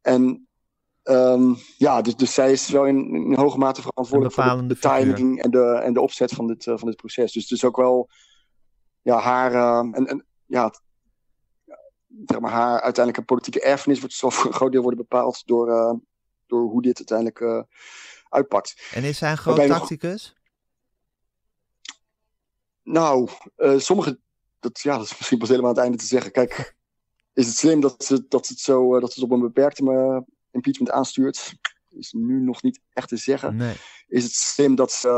[0.00, 0.48] En
[1.02, 5.42] ehm, ja, dus, dus zij is wel in, in hoge mate verantwoordelijk voor de, timing
[5.42, 7.32] en de, en de opzet van dit, eh, van dit proces.
[7.32, 8.08] Dus het is ook wel
[9.02, 10.74] ja, haar, eh, en, en, ja,
[12.26, 15.70] zeg maar haar uiteindelijke politieke erfenis wordt zo voor een groot deel worden bepaald door,
[15.70, 15.94] eh,
[16.46, 17.68] door hoe dit uiteindelijk
[18.28, 18.90] uitpakt.
[18.94, 20.39] En is zij een groot Waarbij tacticus?
[22.82, 24.18] Nou, eh, sommige,
[24.58, 26.32] dat, ja, dat is misschien pas helemaal aan het einde te zeggen.
[26.32, 26.76] Kijk,
[27.32, 31.54] is het slim dat ze, dat het zo dat het op een beperkte impeachment aanstuurt?
[31.88, 33.56] Is nu nog niet echt te zeggen.
[33.56, 33.74] Nee.
[34.08, 35.08] Is het slim dat ze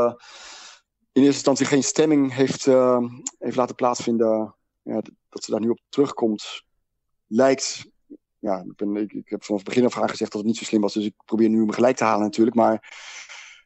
[1.11, 2.65] in eerste instantie geen stemming heeft,
[3.37, 4.55] heeft laten plaatsvinden?
[4.81, 6.63] Ja, dat ze daar nu op terugkomt,
[7.27, 7.91] lijkt
[8.43, 10.59] ja, ik, ben, ik, ik, heb vanaf het begin af aan gezegd dat het niet
[10.59, 10.93] zo slim was.
[10.93, 12.55] Dus ik probeer nu me gelijk te halen natuurlijk.
[12.55, 12.93] Maar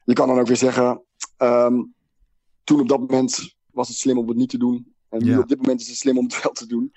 [0.04, 1.04] je kan dan ook weer zeggen,
[1.36, 1.82] ehm,
[2.64, 4.94] toen op dat moment was het slim om het niet te doen.
[5.08, 6.92] En nu op dit moment is het slim om het wel te doen.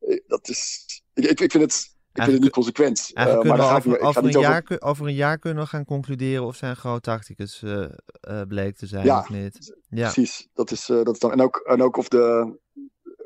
[0.00, 3.10] Eh, dat is, ik, ik, vind het, ik vind het niet consequent.
[3.14, 5.06] Uh, maar dan ga over, ik, over, een jaar, over...
[5.06, 7.84] een jaar kunnen we gaan concluderen of zijn groot tacticus uh,
[8.28, 9.76] uh, bleek te zijn ja, of niet.
[9.88, 10.48] Ja, precies.
[10.52, 12.58] Dat is, dat is dan, en, ook, en ook of de,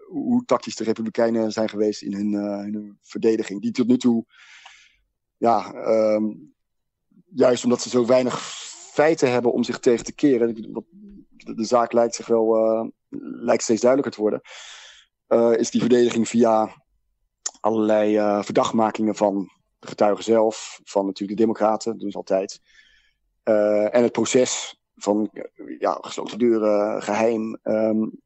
[0.06, 2.32] hoe tactisch de Republikeinen zijn geweest in hun,
[2.66, 3.60] in hun verdediging.
[3.62, 4.24] Die tot nu toe,
[5.36, 5.74] ja,
[6.14, 6.54] um,
[7.24, 10.74] juist omdat ze zo weinig feiten hebben om zich tegen te keren.
[11.46, 12.88] De, de zaak lijkt zich wel uh,
[13.20, 14.40] lijkt steeds duidelijker te worden.
[15.28, 16.84] Uh, is die verdediging via
[17.60, 22.60] allerlei uh, verdachtmakingen van de getuigen zelf, van natuurlijk de Democraten, dat doen ze altijd.
[23.92, 25.30] en het proces van
[25.78, 27.58] ja, gesloten deuren, geheim.
[27.62, 28.20] Um,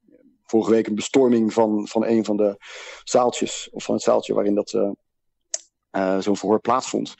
[0.45, 2.57] vorige week een bestorming van, van een van de
[3.05, 4.71] zaaltjes, of van het zaaltje waarin dat
[6.23, 7.15] zo'n verhoor plaatsvond.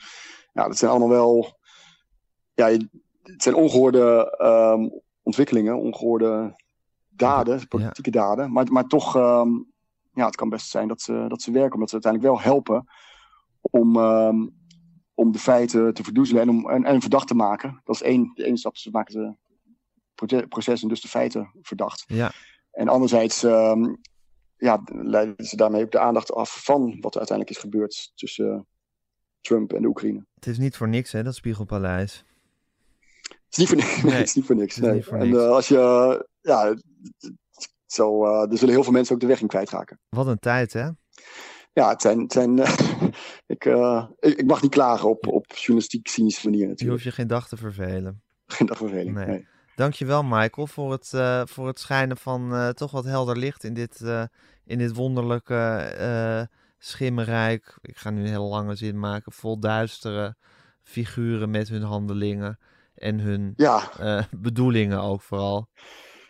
[0.53, 1.59] Ja, dat zijn allemaal wel.
[2.53, 2.67] Ja,
[3.23, 6.55] het zijn ongehoorde um, ontwikkelingen, ongehoorde
[7.09, 8.25] daden, politieke ja.
[8.25, 8.51] daden.
[8.51, 9.71] Maar, maar toch, um,
[10.13, 12.87] ja, het kan best zijn dat ze, dat ze werken, omdat ze uiteindelijk wel helpen
[13.61, 14.55] om, um,
[15.13, 17.81] om de feiten te verdoezelen en, om, en, en verdacht te maken.
[17.83, 19.39] Dat is één, de ene stap, ze maken
[20.15, 22.03] het proces en dus de feiten verdacht.
[22.07, 22.31] Ja.
[22.71, 23.41] En anderzijds
[24.61, 28.67] ja, leiden ze daarmee ook de aandacht af van wat er uiteindelijk is gebeurd tussen
[29.41, 30.25] Trump en de Oekraïne.
[30.35, 32.25] Het is niet voor niks, hè, dat Spiegelpaleis.
[33.51, 34.03] Het is niet voor, niks.
[34.03, 34.77] Nee, is niet voor niks.
[34.77, 35.03] Nee.
[35.03, 35.37] Voor en niks.
[35.37, 36.75] Uh, als je, ja,
[37.85, 39.99] zo, uh, er zullen heel veel mensen ook de weg in kwijtraken.
[40.09, 40.89] Wat een tijd, hè?
[41.73, 42.57] Ja, het zijn, het zijn
[43.45, 43.65] ik,
[44.19, 46.81] ik, ik, mag niet klagen op, op journalistiek cynische manier natuurlijk.
[46.81, 48.21] Je hoeft je geen dag te vervelen.
[48.45, 49.25] Geen dag verveling, nee.
[49.25, 49.47] nee.
[49.75, 51.09] Dankjewel Michael voor het,
[51.49, 54.01] voor het schijnen van toch wat helder licht in dit,
[54.65, 57.77] in dit wonderlijke schimmerrijk.
[57.81, 59.31] Ik ga nu een hele lange zin maken.
[59.31, 60.35] Vol duistere
[60.83, 62.59] figuren met hun handelingen
[63.01, 63.91] en hun ja.
[64.01, 65.67] uh, bedoelingen ook vooral.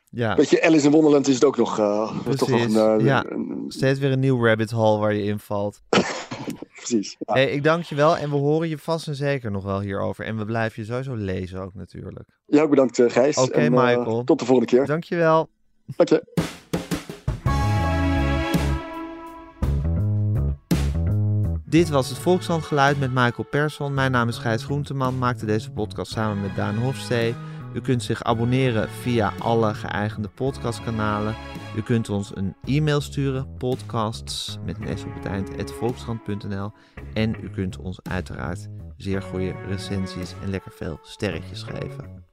[0.09, 0.35] Ja.
[0.35, 3.25] Beetje Alice in Wonderland is het ook nog, uh, toch nog een, uh, ja.
[3.29, 5.81] een, Steeds weer een nieuw rabbit hole waar je invalt.
[6.75, 7.15] Precies.
[7.19, 7.33] Ja.
[7.33, 10.25] Hey, ik dank je wel en we horen je vast en zeker nog wel hierover.
[10.25, 12.29] En we blijven je sowieso lezen ook natuurlijk.
[12.45, 13.37] Ja, ook bedankt Gijs.
[13.37, 14.23] Oké okay, Michael.
[14.23, 14.85] tot de volgende keer.
[14.85, 15.49] Dank je wel.
[15.95, 16.30] Dank je.
[21.71, 23.93] Dit was het Volkshandgeluid met Michael Persson.
[23.93, 27.35] Mijn naam is Gijs Groenteman, maakte deze podcast samen met Daan Hofstee.
[27.73, 31.35] U kunt zich abonneren via alle geëigende podcastkanalen.
[31.75, 35.49] U kunt ons een e-mail sturen, podcasts met een op het eind.
[37.13, 42.25] En u kunt ons uiteraard zeer goede recensies en lekker veel sterretjes geven.